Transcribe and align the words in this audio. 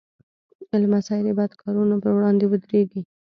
لمسی 0.81 1.19
د 1.25 1.29
بد 1.39 1.51
کارونو 1.61 1.95
پر 2.03 2.11
وړاندې 2.15 2.45
ودریږي. 2.47 3.01